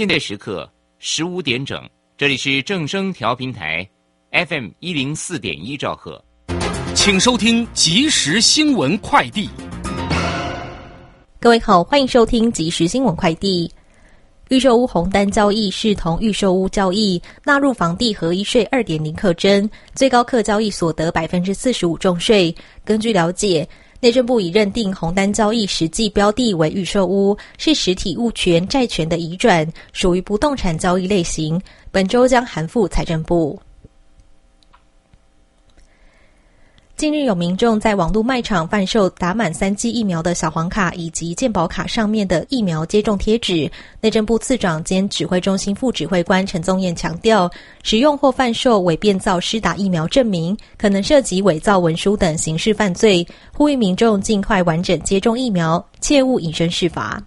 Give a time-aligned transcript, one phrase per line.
[0.00, 0.66] 现在时刻
[0.98, 1.78] 十五点整，
[2.16, 3.86] 这里是正声调频台
[4.32, 6.24] ，FM 一零四点一兆赫，
[6.94, 9.50] 请收听即时新闻快递。
[11.38, 13.70] 各位好，欢迎收听即时新闻快递。
[14.48, 22.54] 预售屋红单交易视同预售屋交易，纳入房地合一税二点零课征，最高课交易所得百分之四十五重税。
[22.86, 23.68] 根据了解。
[24.00, 31.60] 内政部已认定红单交易实际标的为预售屋，是实体物权债权的移转，属于不动产交易类型。
[31.90, 33.60] 本周将函复财政部。
[37.00, 43.70] 近日有民众在网络卖场贩售打满三剂疫苗的小黄卡以及健保卡上面的疫苗接种贴纸。
[44.02, 47.50] 内政部次长兼指挥中心副指挥官陈宗彦强调，
[47.82, 57.18] 使用或贩售伪变造施打疫苗证明，可能涉及伪造文书等刑事犯罪，呼吁民众尽快完整接种疫苗，切勿以身试法。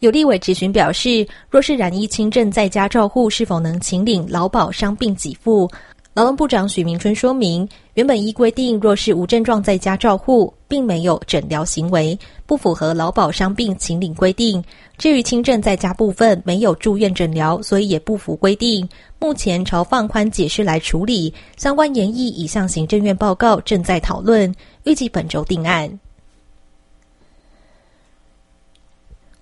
[0.00, 5.70] 有立委质询表示，若是染疫轻症在家照护，是否能请领劳保伤病给付？
[6.16, 14.64] 劳动部长许明春说明，原本依规定，若是无症状在家照护，并没有诊疗行为，不符合劳保伤病请领规定。
[14.96, 18.88] 至于轻症在家部分，没有住院诊疗，所以也不符规定。
[19.18, 24.50] 目前朝放宽解释来处理，相关研议已向行政院报告，正在讨论，
[24.84, 26.00] 预计本周定案。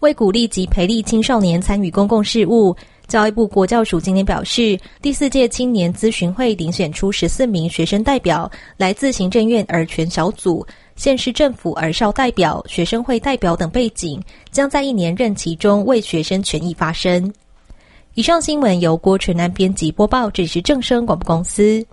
[0.00, 2.74] 为鼓励及培力青少年参与公共事务。
[3.06, 17.32] 教育部国教署今天表示，第四届青年咨询会遴选出十四名学生代表，来自行政院儿权小组、县市政府儿少代表、学生会代表等背景，将在一年任期中为学生权益发声。
[18.14, 21.84] 以上新闻由郭纯南编辑播报，这里是正声广播公司。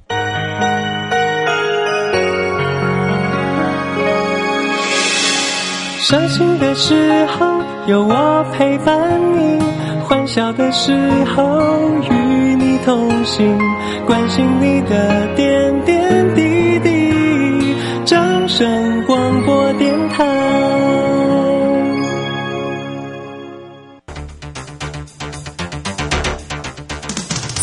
[6.00, 9.71] 伤心的时候有我陪伴你。
[10.12, 10.92] 欢笑的时
[11.24, 13.58] 候与你同行，
[14.06, 17.74] 关心你的点点滴滴。
[18.06, 20.26] 掌声广播电台。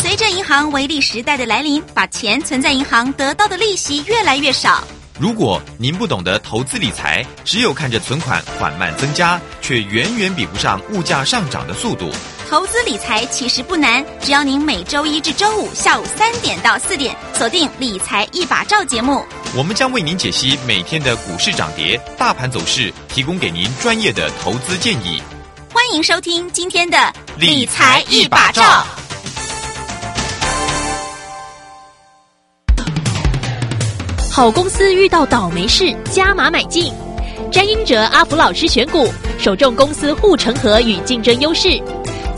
[0.00, 4.82] 随着银行微利时代的来临，把钱存在银行得到的利息越来越少。
[5.20, 12.08] 如果您不懂得投资理财，只有看着存款缓慢增加，却远远比不上物价上涨的速度。
[12.48, 19.22] 投资理财其实不难，只要您每周一至周五下午三点到四点锁定《理财一把照》节目，
[19.54, 25.22] 我们将为您解析每天的股市涨跌、大盘走势，提供给您专业的投资建议。
[25.74, 26.96] 欢迎收听今天的
[27.36, 28.62] 《理财一把照》。
[34.32, 36.94] 好公司遇到倒霉事，加码买进。
[37.52, 39.06] 詹英哲、阿福老师选股，
[39.38, 41.78] 首重公司护城河与竞争优势。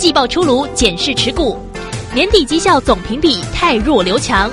[0.00, 1.58] 季报出炉，检视持股，
[2.14, 4.50] 年底绩效总评比太弱留强。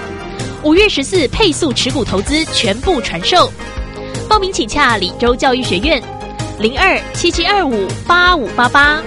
[0.61, 3.49] 五月十四配速持股投资全部传授，
[4.27, 6.03] 报名请洽李州教育学院，
[6.59, 9.01] 零二七七二五八五八八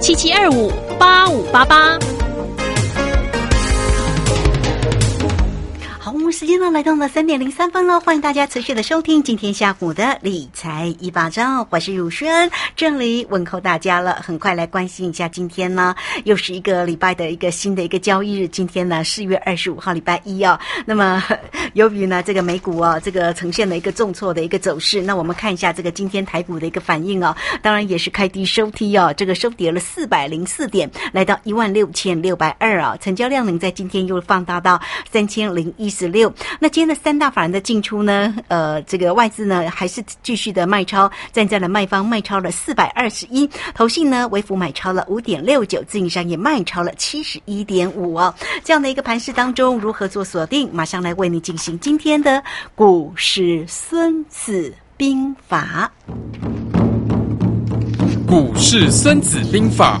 [0.00, 1.98] 七七二五八五八八。
[6.30, 14.14] 时间呢来到了三点零三分了，欢迎大家持续的收听今天下午的理财一把照，我是汝轩，这里问候大家了。
[14.14, 20.58] 很快来关心一下，今天呢又是一个礼拜的一个新的一个交易日，今天呢四月二十五号礼拜一哦。
[20.86, 21.22] 那么
[21.74, 34.80] 由于呢这个美股啊这个呈现了一个重挫的一个走势，那我们看一下这个今天台股的一个反应哦，当然也是开低收低哦，这个收跌了四百零四点，来到一万六千六百二啊，成交量能在今天又放大到
[35.12, 36.32] 三千零一十六。
[36.60, 38.34] 那今天的三大法人的进出呢？
[38.48, 48.32] 呃，这个外资呢还是继续的卖超，站在了卖方卖超了四百二十一，投信呢微幅买超了五点六九，自营商也卖超了七十一点五哦。
[48.62, 50.70] 这样的一个盘势当中，如何做锁定？
[50.72, 52.42] 马上来为你进行今天的
[52.74, 55.90] 股市孙子兵法。
[58.28, 60.00] 股市孙子兵法。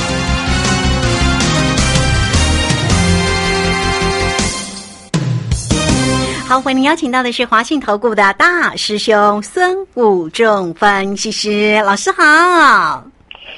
[6.51, 13.10] 好，欢迎邀请到的是华信投顾的大师兄孙武仲分析师老师好。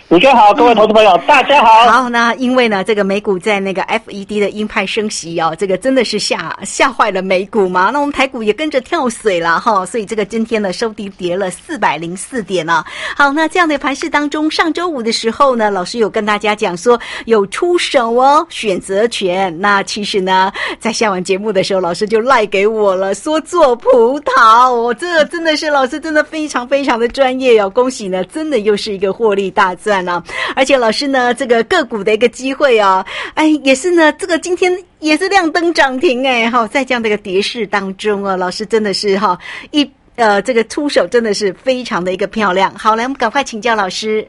[0.09, 1.89] 主持人好，各位投资朋友，大家好。
[1.89, 7.89] 好，那因为呢，这个美股在那个 FED 的鹰派升息哦，这个真的是吓吓坏了美股嘛。
[7.89, 12.83] 那我们台股也跟着跳水了哈，所以这个今天呢收低跌了四百零四点呢。
[13.15, 19.57] 好，那这样的盘势当中，上周五的时候呢，老师有跟大家讲说有出手哦，选择权。
[19.59, 24.71] 那其实呢，在下完节目的时候，老师就赖给我了，说做葡萄。
[24.71, 30.23] 我这真的是老师真的非常非常的专业哦，恭喜呢，真的又是一个获利大赚那。
[30.55, 39.37] 而且老师呢，这个个股的一个机会啊，哎，也是呢，这个今天也是亮灯涨停哎，哈，在这样的一个跌势当中啊，老师真的是哈
[39.71, 42.73] 一呃，这个出手真的是非常的一个漂亮。
[42.75, 44.27] 好，来我们赶快请教老师。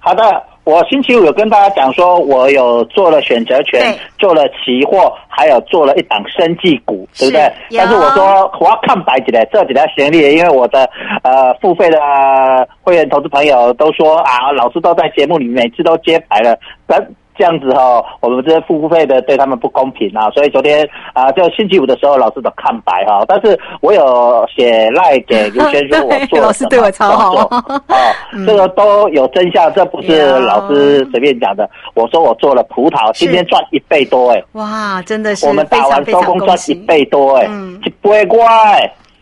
[0.00, 7.52] 好的，我星期五有跟大家讲说，我有做了选择权，做了期货，还有做了一档生技股，对不对？
[7.76, 10.88] 但是我说我要看白纸的，这几条行李，因为我的
[11.22, 11.98] 呃付费的
[12.80, 17.06] 会员投资朋友都说啊，老师都在节目里每次都揭牌了，但。
[17.36, 23.24] 这样子哈，我们这些付费的对他们不公平啊，所以昨天啊，就星期五的时候，老师都看白哈。
[23.26, 27.46] 但是我有写赖给 刘先生，我做老师对我超好。
[27.46, 27.64] 啊，
[28.46, 31.68] 这个都有真相，这不是老师随便讲的。
[31.94, 37.48] 我说我做了葡萄，今天赚一倍多哎，哇，真的是我们打完收工赚一倍多哎，
[38.00, 38.38] 不会乖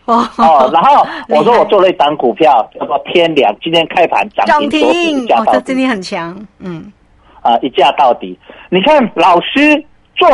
[0.07, 0.27] 哦。
[0.73, 6.93] 然后我说我做了一档股票叫做天良，今天开盘涨停，哦，这今天很强，嗯。
[7.49, 8.39] 啊，一价到底！
[8.69, 9.83] 你看老师
[10.15, 10.29] 做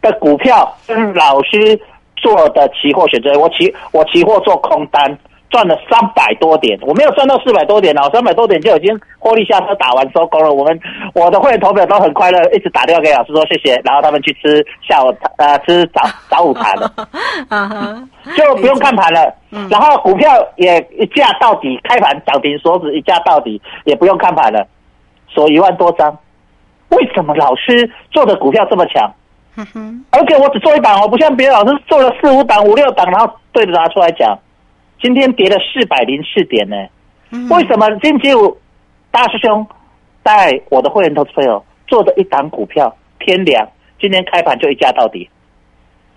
[0.00, 1.80] 的股票跟老师
[2.14, 5.18] 做的期货选择，我期我期货做空单
[5.50, 10.52] 赚了三百多点，我没有赚到四百多点哦，三百多点就已经获利下车打完收工了。
[10.52, 10.78] 我们
[11.14, 16.88] 我的会员投票都很快乐，一直打电话给老师说谢谢，然后他们去吃下午呃吃早早午餐了，
[18.36, 19.34] 就不用看盘了。
[19.70, 24.64] 然后股票也一价到底，开盘涨停锁止一价到底，也不用看盘了，
[25.28, 26.16] 锁一万多张。
[26.90, 29.12] 为什么老师做的股票这么强？
[30.10, 34.38] 而且我只做一档，我不像别的老师做了四五档、五六档，然后对着拿出来讲。
[35.02, 36.76] 今天跌了四百零四点呢？
[37.50, 38.56] 为什么星期五
[39.10, 39.66] 大师兄
[40.22, 43.68] 带我的会员投资朋友做的一档股票天凉，
[44.00, 45.28] 今天开盘就一价到底？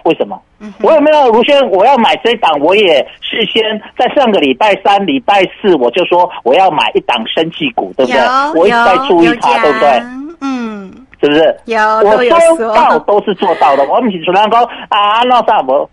[0.03, 0.41] 为什么？
[0.81, 1.69] 我有没有如轩？
[1.69, 3.63] 我要买这一档，我也事先
[3.97, 8.59] 在上个礼拜三、礼拜四我就说我要买一档生气股，对不对？
[8.59, 10.01] 我一直在注意它，对不对？
[10.41, 10.91] 嗯，
[11.21, 11.57] 是不是？
[11.65, 12.17] 有，我
[12.57, 13.83] 说到都是做到的。
[13.85, 14.59] 我们主持人说
[14.89, 15.89] 啊，那啥我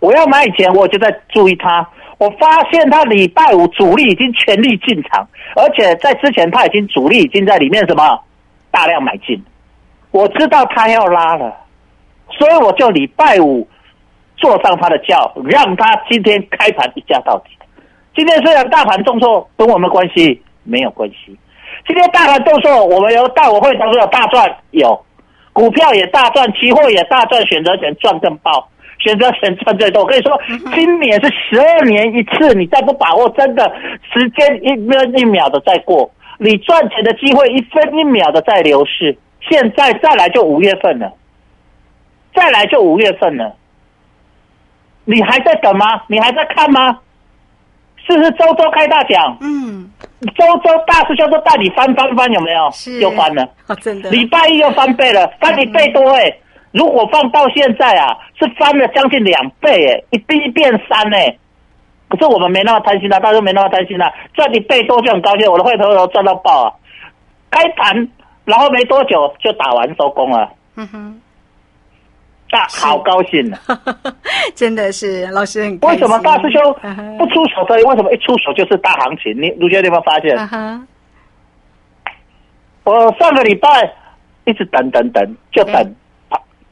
[0.00, 1.88] 我要买以前我就在注意他。
[2.18, 5.26] 我发现他礼拜五主力已经全力进场，
[5.56, 8.20] 而且在之前他已经主力已经在里面什么
[8.70, 9.42] 大量买进。
[10.12, 11.56] 我知道他要拉了。
[12.38, 13.66] 所以我就礼拜五
[14.36, 17.50] 坐上他的轿，让他今天开盘一价到底。
[18.14, 21.36] 今天虽然大盘重挫，跟我们关系没有关系。
[21.86, 25.04] 今天大盘动作，我们有大我会当中有大赚，有
[25.52, 28.68] 股票也大赚，期货也大赚，选择权赚更爆，
[28.98, 30.02] 选择权赚最多。
[30.02, 30.40] 我跟你说，
[30.74, 33.72] 今年是十二年一次，你再不把握，真的
[34.12, 39.16] 时间一分一秒的在过，你赚钱的机会一分一秒的在流逝。
[39.50, 41.12] 现在再来就五月份了。
[42.34, 43.54] 再来就五月份了，
[45.04, 46.02] 你还在等吗？
[46.06, 46.98] 你还在看吗？
[48.06, 49.36] 是不是周周开大奖？
[49.42, 49.90] 嗯，
[50.22, 52.70] 周周大师兄都带你翻翻翻，有没有？
[52.70, 53.42] 是，又翻了。
[53.68, 54.10] 哦，真的。
[54.10, 56.32] 礼拜一又翻倍了，翻一倍多哎！
[56.70, 61.36] 如果放到现在啊，是翻了将近两倍哎，一一变三哎。
[62.08, 65.50] 可是我们没那么贪心啊，大家没那么贪心啊，赚一倍多就很高兴。
[65.50, 66.72] 我的会头都赚到爆啊！
[67.50, 68.08] 开盘
[68.44, 70.48] 然后没多久就打完收工了。
[70.76, 71.20] 嗯哼。
[72.52, 73.56] 大好高兴呢，
[74.54, 76.60] 真的是老师很为什么大师兄
[77.16, 77.66] 不出手？
[77.66, 79.32] 所以为什么一出手就是大行情？
[79.40, 80.36] 你卢学你有没有发现？
[82.84, 83.90] 我上个礼拜
[84.44, 85.94] 一直等等等，就等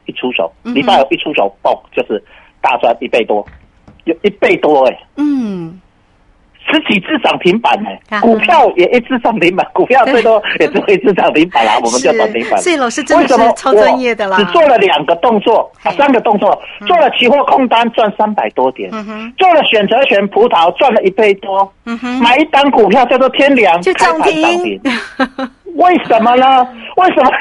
[0.05, 2.23] 一出手，礼拜一出手，嘣，就是
[2.61, 3.43] 大赚一倍多，
[4.03, 4.99] 有一倍多哎。
[5.15, 5.81] 嗯。
[6.71, 7.89] 十几只涨停板呢，
[8.21, 12.59] 股票也一只涨停板， 股票最多也只会一只涨停板啦， 我们叫涨停板。
[12.59, 14.37] 所以老师真的是超专业的啦。
[14.37, 18.89] 只做了两个动作，三个动作，做了期货空单赚三百多点，
[19.37, 21.71] 做了选择权葡萄赚了一倍多，
[22.21, 24.81] 买一单股票叫做天良，就涨停。
[25.75, 26.67] 为什么呢？
[26.97, 27.31] 为什么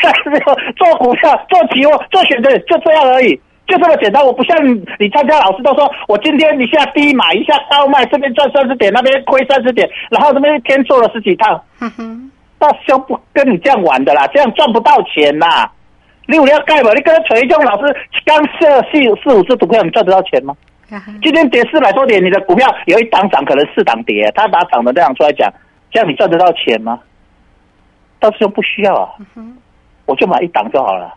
[0.76, 3.38] 做股票、做期货、做选择就这样而已？
[3.70, 4.66] 就这么简单，我不像
[4.98, 11.62] 你参加老师都说，我今天一下低买一下高卖，这边赚三十点，那边亏三十点，然后这边一天做了十几趟，
[12.58, 15.70] 大兄不跟你这样玩的啦，这样赚不到钱啦。
[16.26, 16.92] 你有要盖吧？
[16.94, 20.56] 你跟锤中老师刚设四四五只股票，你赚得到钱吗？
[21.22, 25.52] 今天跌四百多点，你的股票有一档涨，可能四档跌，他把涨的这样出来讲，
[25.92, 26.98] 这样你赚得到钱吗？
[28.18, 29.08] 大师兄不需要啊，
[30.06, 31.14] 我就买一档就好了，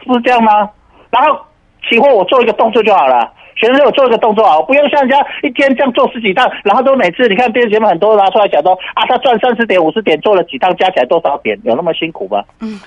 [0.00, 0.68] 是不是这样吗？
[1.16, 1.40] 然后
[1.88, 3.32] 期货我做一个动作就好了。
[3.54, 12.44] 学生我做一个动作啊，不用像人家一天这样做十几趟，然后都每次你看电视节目很多拿出来讲说啊，他赚三十点五十点做了几趟，加起来多少点，有那么辛苦吗？
[12.60, 12.78] 嗯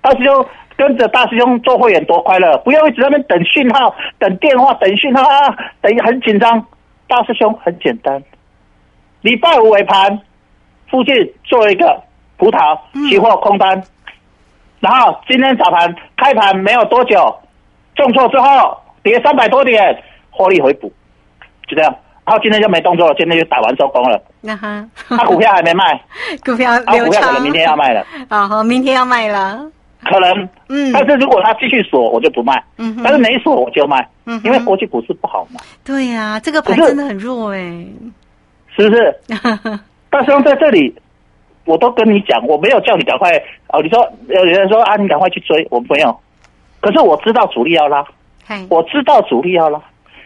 [0.00, 0.46] 大师兄
[0.78, 6.66] 跟着大师兄做会员多快乐，不要一直在那边等讯号、等电话、等讯号啊，等很紧张。
[7.06, 8.22] 大师兄很简单，
[9.20, 10.18] 礼拜五尾盘
[10.88, 11.14] 附近
[11.44, 12.00] 做一个
[12.38, 12.78] 葡萄
[13.10, 13.84] 期货空单，
[14.80, 17.40] 然后今天早盘开盘没有多久
[17.94, 20.02] 重挫之后跌三百多点。
[20.36, 20.92] 获利回补，
[21.68, 21.96] 就这样。
[22.26, 24.20] 然后今天就没动作了，今天就打完收工了。
[24.40, 26.02] 那哈，他股票还没卖，
[26.44, 28.04] 股票他股票可能明天要卖了。
[28.28, 29.64] 啊，好，明天要卖了。
[30.02, 30.90] 可能，嗯。
[30.92, 32.60] 但是如果他继续锁，我就不卖。
[32.78, 33.00] 嗯。
[33.04, 34.04] 但是没锁，我就卖。
[34.26, 34.40] 嗯。
[34.42, 35.60] 因为国际股市不好嘛。
[35.84, 37.86] 对呀，这个盘真的很弱哎。
[38.76, 39.16] 是不是？
[40.10, 40.92] 大兄在这里，
[41.64, 43.30] 我都跟你讲，我没有叫你赶快
[43.68, 43.80] 哦。
[43.80, 46.18] 你说有人说啊，你赶快去追，我没有。
[46.84, 48.04] 可是我知道主力要拉，
[48.68, 49.80] 我知道主力要拉。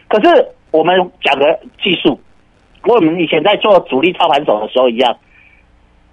[0.09, 2.21] 可是我们讲的技术，
[2.83, 5.17] 跟我们以前在做主力操盘手的时候一样，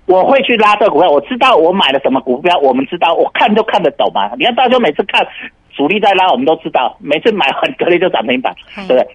[0.06, 1.10] 我会去拉这股票。
[1.10, 4.30] 我知道我买了什么股票，我们知道，我看都看得懂嘛。
[4.38, 5.25] 你看大家每次看
[5.75, 9.08] 主力在拉，我们都知道，每次买完隔天就涨停板，对不对？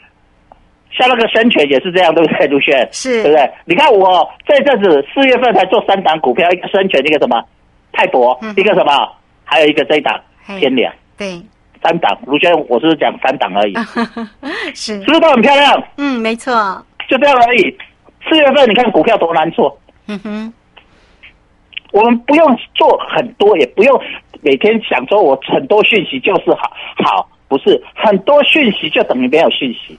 [0.99, 2.49] 像那个深全也是这样，对不对？
[2.49, 3.51] 卢轩是，对不对？
[3.67, 7.41] 你看我这阵子四月份才做三档股票，一个深全，一个什么
[7.93, 9.13] 泰博，一个什么，
[9.45, 10.21] 还有一个这一档
[10.59, 11.41] 天良，对。
[11.83, 13.75] 三档，卢轩，我是讲三档而已，
[14.77, 15.83] 是，是不是都很漂亮？
[15.97, 16.53] 嗯，没错，
[17.09, 17.75] 就这样而已。
[18.29, 20.53] 四月份你看股票多难做，嗯哼，
[21.93, 23.99] 我们不用做很多，也不用
[24.43, 26.71] 每天想说我很多讯息就是好，
[27.03, 29.99] 好不是很多讯息就等于没有讯息，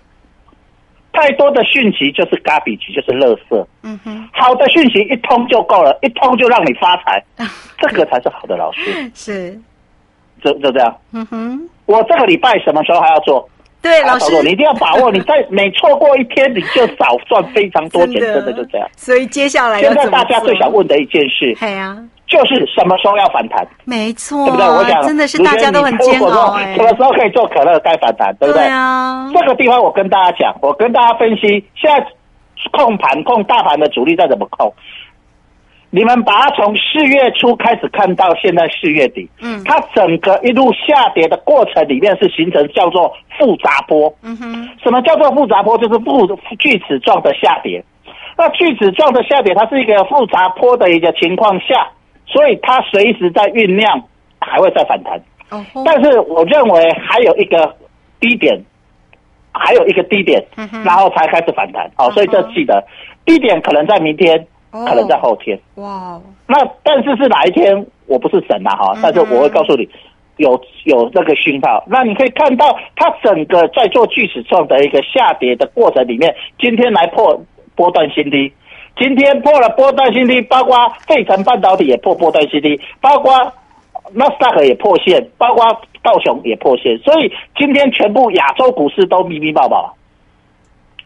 [1.12, 3.66] 太多的讯息就是 garbage，，就是垃圾。
[3.82, 7.24] 嗯哼，好的讯息一通就够了，一通就让你发财，
[7.82, 9.12] 这个才是好的老师。
[9.16, 9.60] 是。
[10.44, 13.48] 就就这样，嗯哼，我这个礼拜什么时候还要做？
[13.82, 18.88] 对，老师，你一定要把握，你在每 错过一天，你就少赚非常多钱，真的就这样。
[18.96, 23.68] 所以接下来，现在大家最想问的一件事，对呀，就是什么时候要反弹？
[23.86, 24.68] 没错，对不对？
[24.68, 26.58] 我想真的是大家都很煎熬。
[26.60, 28.36] 什么时候可以做可乐该反弹？
[28.40, 28.68] 对不对？
[28.68, 32.06] 啊，这个地方我跟大家讲，我跟大家分析，现在
[32.72, 34.72] 控盘控大盘的主力在怎么控？
[35.94, 45.78] 你们把它从四月初开始看到现在四月底，嗯，它整个一路下跌的过程里面是形成叫做复杂波，嗯哼，什么叫做复杂波？
[45.78, 46.26] 就是复
[46.58, 47.84] 锯齿状的下跌。
[48.38, 51.90] 那锯齿状的下跌，它是一个复杂波的一个情况下，
[52.26, 54.02] 所以它随时在酝酿，
[54.40, 55.22] 还会再反弹。
[55.50, 57.76] 哦，但是我认为还有一个
[58.22, 58.58] 低点，
[59.52, 60.42] 还有一个低点，
[60.86, 61.92] 然后才开始反弹。
[61.98, 62.82] 哦，所以这记得
[63.26, 64.48] 低点可能在明天。
[64.72, 67.86] 可能在后天哇，那但是是哪一天？
[68.08, 69.88] 我不是神呐哈，但是我会告诉你，
[70.38, 71.84] 有有那个讯号。
[71.88, 77.42] 那你可以看到，它整个在做锯齿状的一个下跌的过程里面，今天来破
[77.76, 78.52] 波段新低，
[78.98, 83.34] 今天破了波段新低，包括费城半导体也破波段新低，包括
[84.14, 85.64] 纳斯达克也破线，包括
[86.02, 89.92] 道琼也破线，所以今天全部亚洲股市都密密麻麻，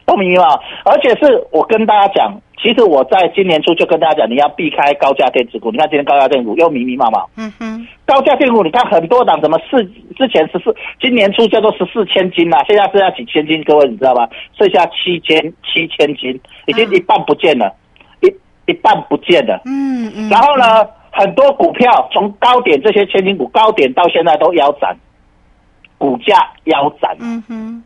[0.06, 2.42] 都密密麻麻，而且是我跟大家讲。
[2.62, 5.72] 其实我在今年初就跟大家讲，你要避开高价电子股。
[5.72, 7.26] 你看今天高价电子股又迷迷茫茫。
[7.36, 9.84] 嗯哼，高价电子股，你看很多档怎么四
[10.18, 14.28] 之前十四，今年初叫做十四千斤呐，现在剩下几千斤，各位你知道吗？
[14.58, 17.76] 剩下七千七千斤，已经一半不见了，
[18.22, 19.62] 一一半不见了。
[19.66, 20.30] 嗯嗯。
[20.30, 24.98] 然后呢，很多股票从高点这些千金股高点到现在都腰斩，
[25.98, 27.16] 股价腰斩。
[27.20, 27.84] 嗯哼。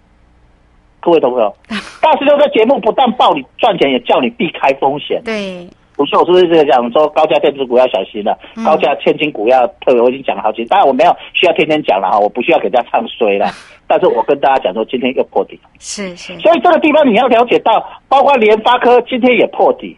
[1.00, 1.53] 各位同学，
[2.01, 5.22] 大师兄的节目不但报你赚钱，也叫你避开风险。
[5.24, 13.48] 对，不是我是不是讲说高价电子股要小心了，高价千金股要特别，我已经讲了好几，当然我没有需要天天讲了哈，我不需要给大家唱衰了。
[13.88, 19.98] 但是我跟大家讲说，今天又破底，是是，所以这个地方你要了解到，包括联发科今天也破底，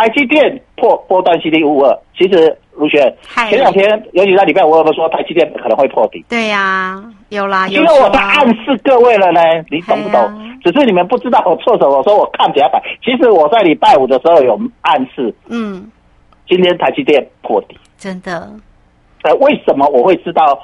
[0.00, 2.56] 台积电破波段 CD 五二，其实。
[2.76, 3.14] 卢轩，
[3.50, 6.24] 前两天尤其在礼拜五，我们说台积电可能会破底。
[6.30, 10.58] 对呀，有啦，因为我在暗示各位了呢，你懂不懂？
[10.64, 11.98] 只是你们不知道我错什么。
[11.98, 15.34] 我说我看起来板，其实我在礼拜五的时候有暗示。
[15.50, 15.90] 嗯，
[16.48, 18.48] 今天台积电破底，真的。
[19.24, 20.58] 呃，为什么我会知道？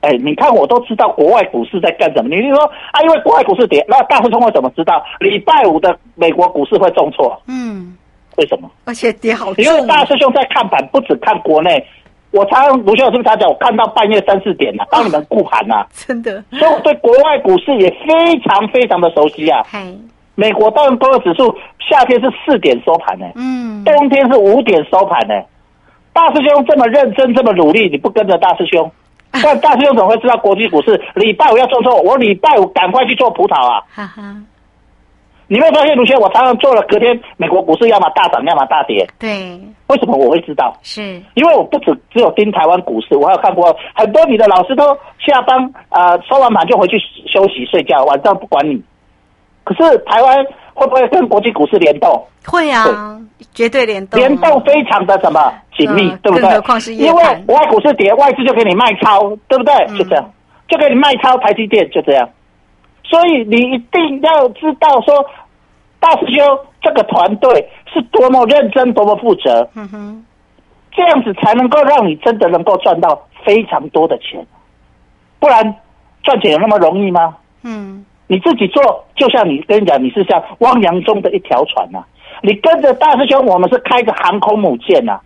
[0.00, 2.34] 哎，你看我都知道国外股市在干什么。
[2.34, 7.40] 你就说啊，因为国外股市跌，那大师兄会怎么知道礼拜五的美国股市会重挫？
[7.46, 7.96] 嗯。
[8.36, 8.70] 为什么？
[8.84, 11.84] 而且跌好因为大师兄在看盘，不止看国内。
[12.30, 13.46] 我常卢兄是不是他讲？
[13.48, 15.86] 我看到半夜三四点了，帮你们顾盘呐。
[15.92, 19.60] 真的，所以我对国外股市也非常非常的熟悉啊。
[20.34, 21.54] 美国道琼工业指数
[21.90, 25.34] 夏天是四点收盘呢，嗯，冬天是五点收盘呢。
[26.14, 28.90] 大师兄这么认真，这么努力，你不跟着大师兄，
[29.30, 32.00] 但大师兄怎么会知道国际股市礼拜五要做错？
[32.00, 33.82] 我礼拜五赶快去做葡萄啊！
[33.94, 34.34] 哈哈，
[35.52, 39.06] 你没有发现，卢轩，我常常做了，隔天美国股市要么大涨，要么大跌。
[39.18, 40.74] 对，为什么我会知道？
[40.80, 45.58] 是，因为我不止只有盯台湾股市，我还有看过很多你的老师都下班
[45.90, 48.82] 呃收完盘就回去休息睡觉，晚上不管你。
[49.64, 50.42] 可是台湾
[50.72, 52.26] 会不会跟国际股市联动？
[52.46, 53.20] 会啊，
[53.52, 56.40] 绝对联动，联动非常的什么紧密，嗯对不对？
[56.40, 59.74] 更何况是因为外股市跌，外资就给你卖超，对不对？
[59.90, 60.32] 嗯就这样，
[60.66, 62.26] 就给你卖超台积电，就这样。
[63.04, 65.22] 所以你一定要知道说，
[66.02, 70.24] 大师兄这个团队是多么认真，多么负责，嗯哼，
[70.90, 74.44] 这样子才能够让你真的能够赚到非常多的钱。
[75.38, 75.76] 不然
[76.24, 77.36] 赚钱有那么容易吗？
[77.62, 82.04] 嗯，你自己做，就像你跟你讲，你是像汪洋中的一条船呐、
[82.42, 85.20] 你跟着大师兄，我们是开着航空母舰呐、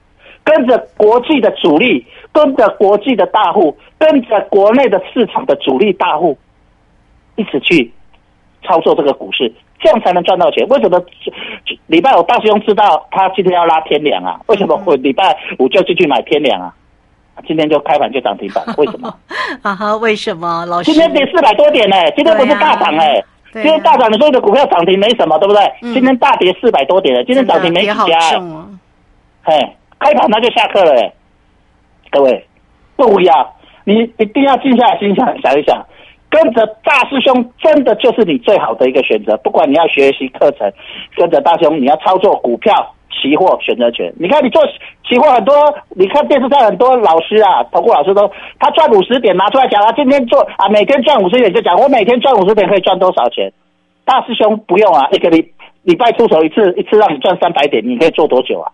[0.45, 6.37] 跟着国际的主力，跟着国际的大户，跟着国内的市场的主力大户，
[7.37, 7.91] 一起去
[8.63, 10.67] 操作这个股市，这样才能赚到钱。
[10.69, 11.03] 为什么
[11.87, 14.41] 礼拜五大师兄知道他今天要拉天梁啊？
[14.47, 16.73] 为什么我礼拜五就进去买天梁啊？
[17.47, 19.15] 今天就开盘就涨停板，为什么？
[19.63, 20.91] 啊哈，为什么老师？
[20.91, 25.63] 今天跌四百多点呢、今天不是大涨哎、今天大涨，你说你的股票涨停没什么，对不对？
[25.83, 28.67] 嗯今天大跌四百多点了，今天涨停没几家、欸，重哦，
[29.99, 31.13] 开盘它就下课了、欸，
[32.11, 32.47] 各位
[32.97, 33.47] 不一样，
[33.85, 35.85] 你一定要静下来心想想一想，
[36.37, 39.35] 跟着大师兄真的就是你最好的一个选择。
[39.39, 40.71] 不管你要学习课程，
[41.17, 44.13] 跟着大师兄，你要操作股票、期货、选择权。
[44.21, 44.63] 你看你做
[45.09, 45.55] 期货很多，
[45.95, 53.51] 你看电视上很多老师啊，投顾老师都他赚五十点拿出来讲啊，今天做啊，每天赚五十点就讲我每天赚五十点可以赚多少钱。
[54.05, 58.71] 大师兄不用啊，一个礼礼拜出手一次，一次让你赚三百点，你可以做多久啊？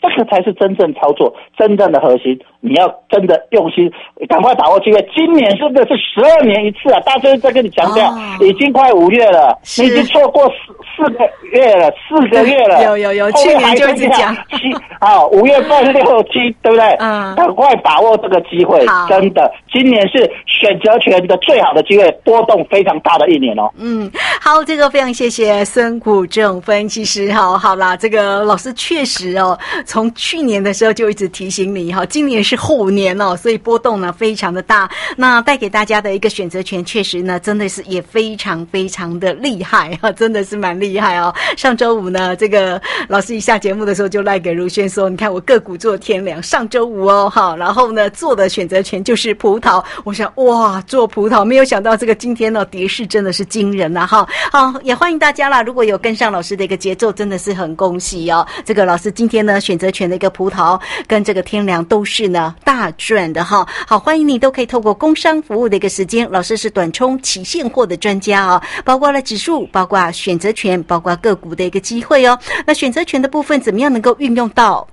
[0.00, 2.38] 这个才是真正操作，真正的核心。
[2.62, 3.90] 你要真的用心，
[4.28, 5.00] 赶快把握机会。
[5.14, 7.00] 今年真的是十二年一次啊！
[7.00, 12.84] 大家在跟你强调，哦已经快五月了，你已经错过四四个月了，四个月了。
[12.84, 16.84] 有有有去年就一直剩下讲七啊，五月份六七，对不对？
[16.98, 23.70] 嗯赶快把握这个机会，真的，今年是选择权的最好的机会，波动非常大的一年哦。
[23.78, 27.58] 嗯，好，这个非常谢谢孙谷正分析师哈。
[27.58, 29.58] 好啦，这个老师确实哦，
[29.90, 34.88] 从去年的时候就一直提醒你哈，今年是后年哦，所以波动呢非常的大。
[35.16, 41.34] 那带给大家的一个选择权，确实呢真的是也非常非常的厉害哈，真的是蛮厉害哦。
[41.56, 54.24] 上周五呢，这个老师一下节目的时候就赖给如轩说，你看我个股做天良，上周五哦哈，然后呢做的选择权就是葡萄，我想哇做葡萄，没有想到这个今天呢跌势真的是惊人呐、哈。
[54.52, 58.46] 好，也欢迎大家啦，如果有跟上老师的一个节奏，真的是很恭喜哦。
[58.64, 63.66] 这个老师今天呢选择权的一个葡萄跟这个天良都是呢大赚的哈。
[63.86, 72.38] 好，欢迎你都可以透过工商服务的一个时间，老师是短冲起现货的专家啊，包括了指数，包括选择权，包括个股的一个机会哦。
[72.66, 74.86] 那选择权的部分怎么样能够运用到？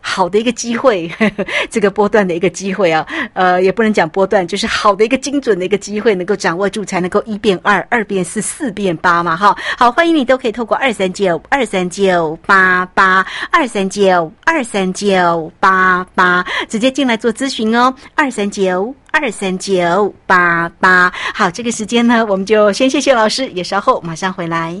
[0.00, 9.56] 好的一个机会，呵 呵这个波段的一个机会啊，呃，也不能讲波段，就是好的一个精准的一个机会，能够掌握住，才能够一变二，二变四，四变八嘛，哈。
[9.76, 18.94] 好，欢迎你都可以透过二三九二三九八八二三九二三九八八直接进来做咨询哦，二三九。
[19.10, 24.80] 二三九八八，好，这个时间呢，我们就先谢谢老师，也稍后马上回来。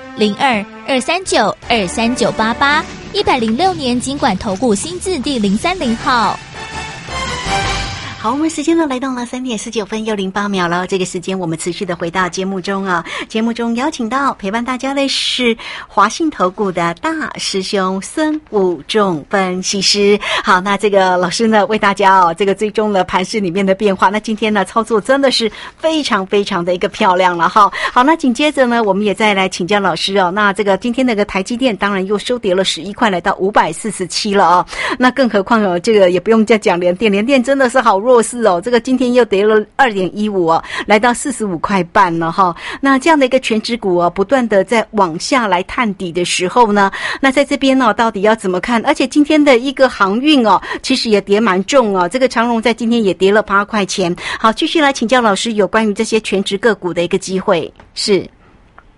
[0.17, 6.37] 零二二三九二三九八八，一百零六年经管投顾新字第零三零号。
[8.21, 10.85] 好，我们时间呢来到了三点十九分又零八秒了。
[10.85, 15.57] 这个时间我们持续的回到节目中啊，节目中邀请到陪伴大家的是
[15.87, 20.19] 华信投顾的大师兄孙武仲分析师。
[20.43, 24.09] 好，那这个老师呢为大家哦，这个追踪了盘市里面的变化。
[24.09, 27.73] 那今天呢操作真的是非常非常的一个漂亮了哈。
[27.91, 30.29] 好，那紧接着呢，我们也再来请教老师哦。
[30.29, 34.65] 那这个今天那个台积电当然又收跌了十一块，来到五百四十七了啊、
[34.99, 38.10] 那更何况哦，这个也不用再讲连电，连电真的是好弱。
[38.11, 42.53] 弱势哦，这个今天又跌了二点一五哦，来到四十五块半了哈。
[42.81, 48.85] 那这样的一个全指股哦，不断的在往下来探底的时候呢，那在这边呢，到底要怎么看？
[48.85, 54.13] 而且今天的一个航运哦，其实也跌蛮重哦，这个长荣在今天也跌了八块钱。
[54.37, 58.27] 好，继续来请教老师有关于这些全职个股的一个机会是，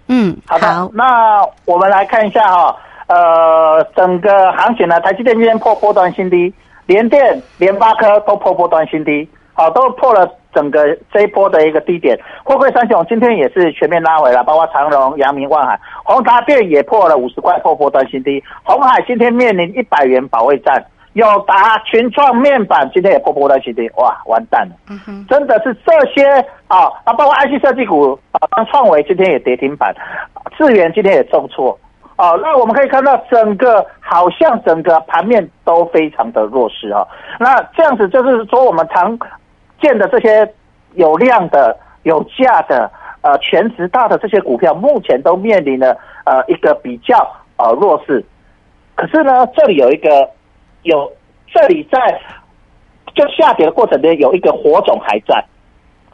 [0.07, 2.75] 嗯，好的，那我们来看一下哈。
[3.05, 6.51] 呃，整个行情呢，台积电今天破波段新低，
[6.85, 12.19] 联电、联发科都破波段新低，好，都破了整个这一波的一个低点。
[12.43, 18.43] 货柜三雄今天也是全面拉回了，包括长荣、阳明、万海、宏达电也破了五十块破波段新低。
[18.63, 24.75] 红海今天面临一百元保卫战，友达、群创面板今天也破波段新低，哇，完蛋了！
[25.29, 26.25] 真的是这些
[26.67, 29.95] 啊，啊，包括 IC 设计股啊，像创维今天也跌停板，
[30.57, 31.79] 智源今天也重挫。
[32.15, 37.05] 哦，那我们可以看到，整个好像整个盘面都非常的弱势啊。
[37.39, 39.17] 那这样子就是说，我们常
[39.81, 40.47] 见的这些
[40.93, 42.89] 有量的、有价的、
[43.21, 48.23] 呃全值大的这些股票，目前都面临了呃一个比较呃弱势。
[48.95, 50.29] 可是呢，这里有一个
[50.83, 51.11] 有，
[51.51, 52.21] 这里在
[53.15, 55.43] 就下跌的过程中有一个火种还在，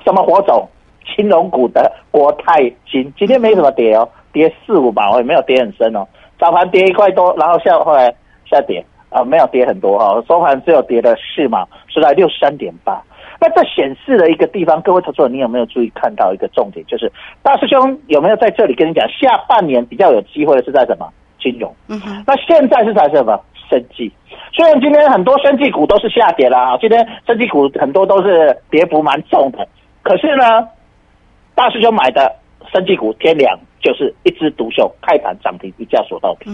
[0.05, 0.67] 什么火种？
[1.05, 4.07] 青龙股的国泰金今天没什么跌哦。
[4.31, 6.07] 跌四五吧，我也没有跌很深哦。
[6.39, 8.13] 早盘跌一块多，然后下后来
[8.49, 10.23] 下跌啊，没有跌很多哈。
[10.27, 13.01] 收盘只有跌了四毛，是在六十三点八。
[13.41, 16.85] 那这显示了一个地方，各位投资者，你有没有注意看到一个重点？
[16.85, 17.11] 就是
[17.41, 21.07] 大师兄有没有在这里跟你讲，下半年比较有机会的是在什么？
[21.39, 21.73] 金融。
[21.87, 22.23] 嗯哼。
[22.27, 23.39] 那现在是在什么？
[23.69, 24.11] 生技。
[24.51, 29.67] 虽然今天很多生技股都是下跌了啊，今天生技股很多都是跌幅蛮重的。
[30.01, 30.67] 可是呢，
[31.53, 32.35] 大师兄买的
[32.73, 33.59] 生技股天良。
[33.81, 36.49] 就是一枝独秀，开盘涨停，一价锁到底。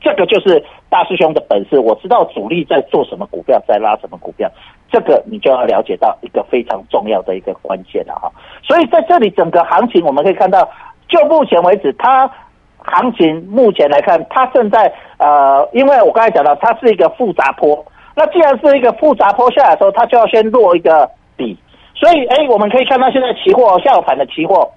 [0.00, 1.78] 这个就是大师兄的本事。
[1.78, 4.48] 我知道主力在做什么股票，在拉什么股票，
[4.92, 8.30] 这个你就要了解到一个非常重要的一个关键了哈。
[8.62, 10.68] 所以在这里整个行情，我们可以看到，
[11.08, 12.30] 就目前为止，它
[12.78, 17.84] 行情目前来看，它正在呃，因为我刚才讲到，它是一个复杂坡。
[18.14, 21.58] 那既然是一个复杂坡下来的时候，它就要先落一个底。
[21.96, 24.70] 所以，哎，我们可以看到现在期货下午盘的期货。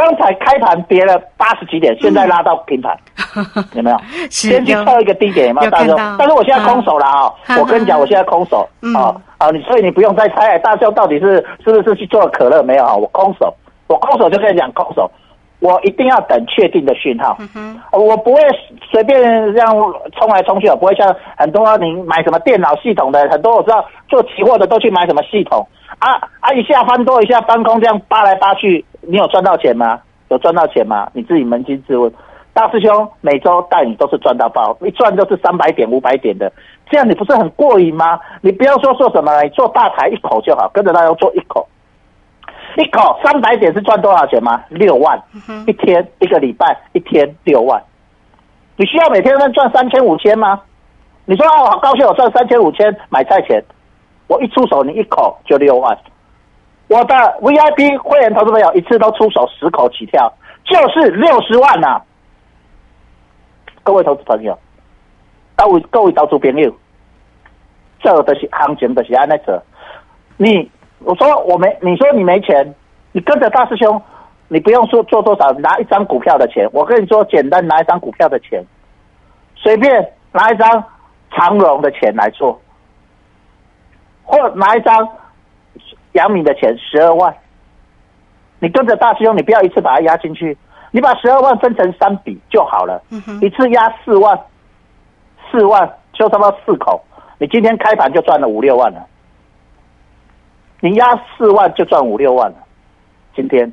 [0.00, 2.96] 刚才开盘跌了八十几点，现在拉到平盘，
[3.76, 4.00] 有没有？
[4.30, 5.70] 先去测一个低点，有没有？
[5.70, 7.30] 大兄，但是我现在空手了啊！
[7.60, 9.50] 我跟你讲，我现在空手啊啊！
[9.50, 12.94] 你所以你不用再猜，大兄到底是是不是去做可乐没有啊？
[12.94, 13.52] 我空手，
[13.88, 15.10] 我空手就跟你讲空手，
[15.58, 17.36] 我一定要等确定的讯号，
[17.92, 18.40] 我不会
[18.90, 19.20] 随便
[19.52, 19.68] 这样
[20.18, 26.50] 冲来冲去，我不会像很多你买什么电脑系统的，很多我知道做期货的都去买什么系统啊啊！
[26.54, 28.82] 一下翻多，一下翻空，这样扒来扒去。
[29.00, 30.00] 你有赚到钱吗？
[30.28, 31.10] 有赚到钱吗？
[31.12, 32.12] 你自己扪心自问。
[32.52, 36.52] 大师兄每周带你都是赚到爆，一赚就是三百点、五百点的，
[36.90, 38.18] 这样你不是很过瘾吗？
[38.42, 41.66] 你不要说做什么，你做大台一口就好，跟着大家做一口，
[42.76, 44.62] 一口三百点是赚多少钱吗？
[44.68, 45.20] 六万
[45.66, 47.80] 一天，一个礼拜一天六万。
[48.76, 50.60] 你需要每天能赚三千五千吗？
[51.26, 53.62] 你说啊，我好高兴，我赚三千五千买菜钱，
[54.26, 55.96] 我一出手你一口就六万。
[56.90, 60.28] 我的 VIP 会员投资朋友一次都出手十口起跳，
[60.64, 62.02] 就是六十万呐！
[63.84, 64.58] 各位投资朋友，
[65.54, 66.74] 各位各位投资朋友，
[68.02, 69.62] 这的是行情的是安那者。
[70.36, 72.74] 你我说我没，你说你没钱，
[73.12, 74.02] 你跟着大师兄，
[74.48, 76.68] 你不用说做多少，拿一张股票的钱。
[76.72, 78.60] 我跟你说，简单拿一张股票的钱，
[79.54, 80.84] 随便拿一张
[81.30, 82.60] 长荣的钱来做，
[84.24, 85.08] 或拿一张。
[86.12, 87.34] 杨敏的钱十二万，
[88.58, 90.56] 你跟着大师兄，你不要一次把它压进去，
[90.90, 93.02] 你把十二万分成三笔就好了。
[93.40, 94.38] 一次压四万，
[95.50, 97.02] 四万就差不多四口，
[97.38, 99.06] 你今天开盘就赚了五六万了。
[100.80, 102.56] 你压四万就赚五六万了，
[103.36, 103.72] 今天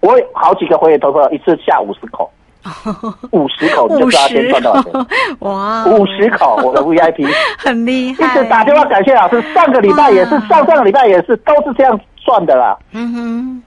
[0.00, 2.30] 我好几个会员都说一次下五十口。
[3.32, 5.06] 五十口你就知道先赚多少钱
[5.40, 5.84] 哇！
[5.86, 7.26] 五十口我的 VIP
[7.58, 9.40] 很厉害，一直打电话感谢老师。
[9.54, 12.76] 上个礼拜也是，上上个礼拜也是，都是这样赚的啦。
[12.92, 13.62] 嗯哼，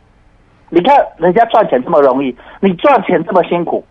[0.70, 3.84] 你看人家赚钱这么容易，你赚钱这么辛苦。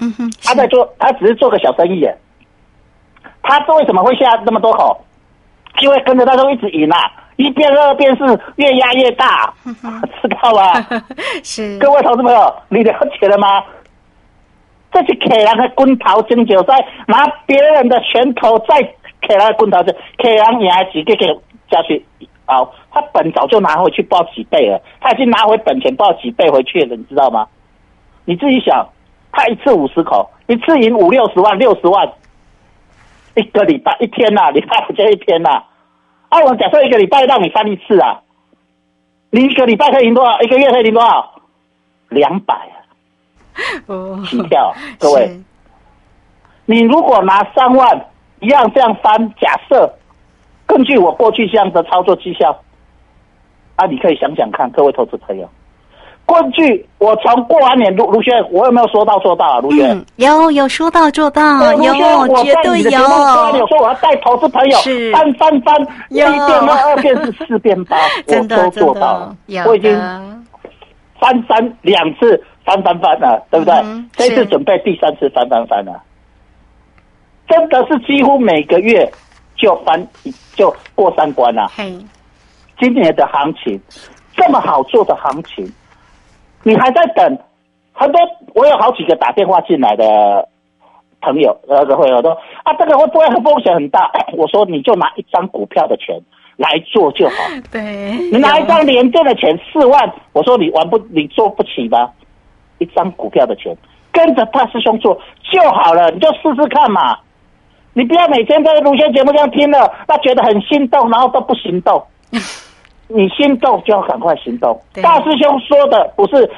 [0.00, 2.16] 嗯哼，他在做，他只是做个小生意耶。
[3.42, 5.04] 他是为什么会下那么多口？
[5.82, 6.98] 因为跟着他都一直赢啊。
[7.36, 10.74] 一变二变四，越压越大，知道吧？
[11.42, 13.64] 是各位投资朋友，你了解了吗？
[14.92, 16.74] 这是客人的滚头争就在
[17.08, 18.80] 拿别人的拳头在
[19.26, 21.26] 客人的滚头争，客人也几个给
[21.68, 22.04] 下去
[22.44, 22.72] 好？
[22.92, 27.48] 他本早就拿回去报几倍了，他已经拿回本钱报几倍回去了，你知道吗？
[28.24, 28.86] 你自己想，
[29.32, 32.08] 他一次五十口，一次赢五六十万、六十万，
[33.34, 35.64] 一个礼拜一天呐、礼拜五就一天呐、啊，
[36.42, 38.22] 我假设一个礼拜让你翻一次啊，
[39.30, 40.40] 你一个礼拜可以赢多少？
[40.40, 41.32] 一个月可以赢多少？
[42.08, 42.76] 两百啊，
[43.86, 45.40] 哦，起跳，各位。
[46.66, 48.06] 你如果拿三万
[48.40, 49.92] 一样这样翻，假设
[50.66, 52.58] 根据我过去这样的操作绩效，
[53.76, 55.48] 啊，你可以想想看，各位投资朋友，
[56.26, 59.60] 根据我从过完年卢卢轩，我有没有说到做到啊？
[59.60, 62.98] 卢轩，嗯，有有说到做到，有我绝对有。
[62.98, 65.12] 我，说我要带投资朋友是。
[65.12, 70.22] 翻翻翻，一变二，二变四，四变八， 我都做到了，我已经的
[71.20, 73.74] 翻翻两次，翻翻翻了，对不对？
[73.84, 76.02] 嗯这次准备第三次翻翻翻了，
[77.46, 79.10] 真的是几乎每个月
[79.56, 80.06] 就翻
[80.56, 81.70] 就过三关了。
[81.76, 81.96] 嘿，
[82.80, 83.78] 今年的行情
[84.34, 85.70] 这么好做的行情，
[86.64, 87.38] 你还在等？
[87.92, 88.20] 很多
[88.54, 90.48] 我有好几个打电话进来的
[91.20, 94.10] 朋友，呃，会有说啊，这个会不会风险很大？
[94.36, 96.20] 我说你就拿一张股票的钱
[96.56, 97.34] 来做就好。
[97.70, 97.82] 对，
[98.32, 102.10] 你拿一张连电的钱四万，我说你玩不，你做不起吗？
[102.78, 103.76] 一张股票的钱，
[104.10, 105.16] 跟着大师兄做
[105.52, 107.16] 就好了，你就试试看嘛。
[107.92, 112.02] 你不要每天在录线节目这样听了，那觉得很心动，然后都不行动。
[113.08, 114.80] 你心动就要赶快行动。
[115.02, 116.50] 大师兄说的不是，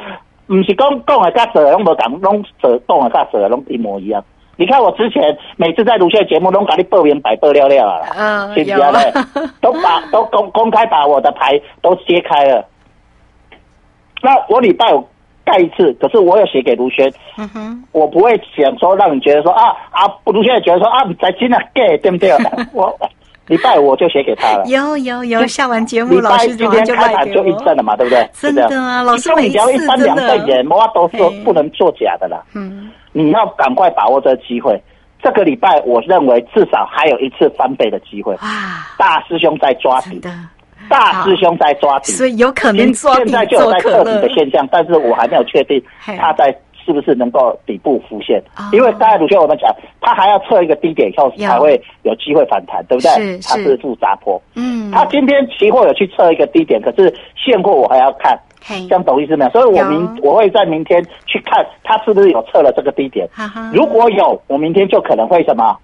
[0.47, 4.25] 不是讲讲的跟做的拢无讲，拢做动的跟做的拢一模一样。
[4.59, 8.07] 你看我之前每次在录线节目拢搞你报名白报料料了啦。
[8.17, 8.65] 嗯，是
[9.35, 9.47] 不？
[9.61, 12.65] 都把都公公开把我的牌都揭开了。
[14.23, 15.07] 那我礼拜五
[15.45, 22.31] 盖一次，可是我有写给卢轩，嗯哼，我不会想说让你觉得说啊啊，卢轩也觉得说啊，你才真的 gay 对不对？
[22.73, 22.99] 我
[23.55, 24.65] 礼拜五我就写给他了。
[24.67, 28.29] 有有有，下完节目礼拜老师今天就开盘就印证了嘛，对不对？
[28.33, 32.43] 真是的啊，老师你每一次只要一翻两真的，瞪眼，我都说不能作假的啦。
[32.55, 34.81] 嗯，你要赶快把握这个机会。
[35.23, 38.35] 这个礼拜我认为至少还有一次翻倍的机会。
[38.35, 40.21] 哇，大师兄在抓底，
[40.89, 46.57] 大师兄在抓底，所以有可能现抓底现在就有在测底的现象，但是我还没有确定他在
[46.87, 48.41] 是不是能够底部浮现？
[48.57, 49.69] 哦，因为刚才鲁轩我们讲，
[50.01, 53.11] 它还要测一个低点以后才会有机会反弹，对不对？
[53.11, 53.49] 是是。
[53.49, 58.87] 它是负砸坡，嗯，它今天期货有去测一个低点，可是现货我还要看，嘿。
[58.89, 59.51] 这，样懂意思没有？
[59.51, 65.77] 所以我明我会在明天去看它是不是有测了这个低点，哈哈，如果有，我明天就可能会什么？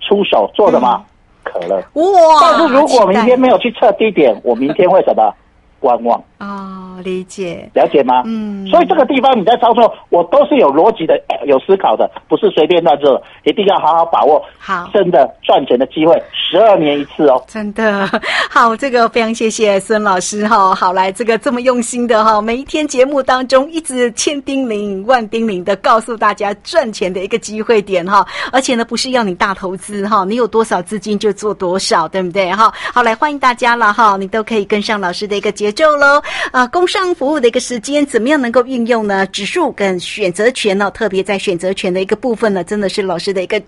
[0.00, 1.04] 出手做什么？
[1.44, 1.76] 可乐。
[1.94, 2.02] 哇，
[2.40, 5.32] 但是如果明天没有去测低点，我明天会什么
[5.78, 8.22] 观望，哦，理解，了解吗？
[8.26, 14.88] 嗯所以这个地方你在操作，我都是有逻辑的、有思考的，不是随便乱做的，一定要好好把握好。
[14.92, 17.42] 真的赚钱的机会，十二年一次哦。
[17.46, 18.08] 真的
[18.50, 20.74] 好，这个非常谢谢孙老师哈。
[20.74, 32.72] 好，来这个这么用心的哈，每一天节目当中一直千叮咛万叮咛的告诉大家赚钱的一个机会点哈，而且呢不是要你大投资哈，你有多少资金就做多少，对不对哈？
[32.92, 36.22] 好，来欢迎大家了哈，你都可以跟上老师的一个节奏喽。
[36.52, 39.26] 啊，工商服务的一个时间怎么样能够运用呢？
[39.26, 43.60] 指数跟选择权呢，特别在选择权的一个部分呢，真的是老师的一个。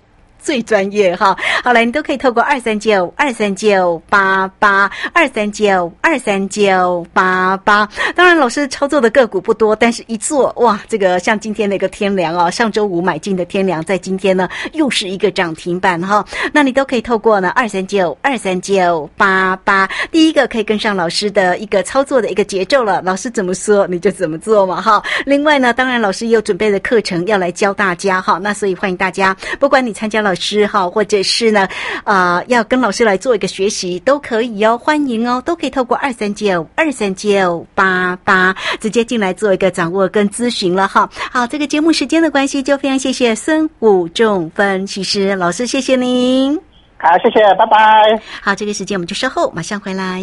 [0.43, 7.89] 最专业哈，好来，你都可以透过二三九二三九八八二三九二三九八八。
[8.15, 16.25] 当然，老师操作的个股不多，但是一做哇，这个像今天的一个天良哦，上周五买进的天良，在今天呢又是一个涨停板哈。
[16.53, 25.03] 那你都可以透过呢二三九二三九八八，第一个可以跟上老师的一个操作的一个节奏了，老师怎么说你就怎么做嘛哈。
[25.27, 31.67] 另外呢，当然老师也有准备的课程要来教大家哈，那所以欢迎大家，不管你参加了老师哈，或者是呢，
[32.05, 41.11] 呃，要跟老师来做一个学习都可以哦，欢迎哦，都可以透过二三九二三九八八直接进来做一个掌握跟咨询了哈。
[41.33, 46.57] 好，这个节目时间的关系，就非常谢谢孙武仲分析师老师，谢谢您。
[46.99, 48.23] 好，谢谢，拜拜。
[48.41, 50.23] 好，这个时间我们就稍后马上回来。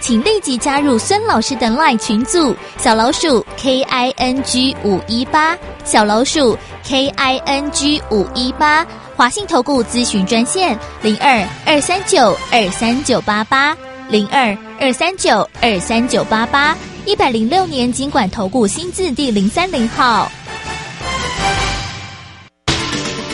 [0.00, 13.76] 请立即加入孙老师的 LINE 群组，小老鼠 K I N G 五一八，小老鼠 K I N G 五一八，华信投顾咨询专线零二二三九二三九八八
[14.08, 20.30] 零二二三九二三九八八，一百零六年经管投顾新字第零三零号。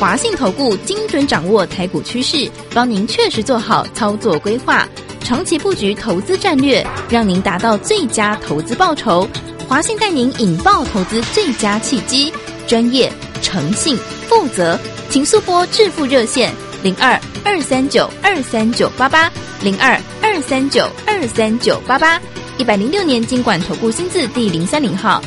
[0.01, 4.87] 华信投顾精准掌握台股趋势，帮您确实做好操作规划，
[5.25, 9.27] 长期布局投资战略，让您达到最佳投资报酬。
[9.67, 12.31] 华信带您引爆投资最佳契机，
[12.67, 13.11] 专业、
[13.41, 13.97] 诚信、
[14.29, 19.33] 负责，请速拨致富热线零二二三九二三九八八
[19.63, 22.21] 零二二三九二三九八八，
[22.59, 25.23] 一百零六年经管投顾新字第零三零号。